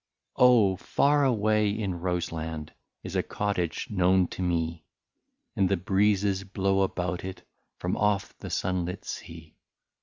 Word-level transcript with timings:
Oh! 0.35 0.77
far 0.77 1.23
away 1.23 1.69
in 1.69 1.93
Roseland 1.99 2.73
Is 3.03 3.15
a 3.15 3.21
cottage 3.21 3.87
known 3.91 4.25
to 4.29 4.41
me, 4.41 4.83
And 5.55 5.69
the 5.69 5.77
breezes 5.77 6.43
blow 6.43 6.81
about 6.81 7.23
it, 7.23 7.47
From 7.77 7.95
off 7.95 8.35
the 8.39 8.49
sunlit 8.49 9.05
sea. 9.05 9.57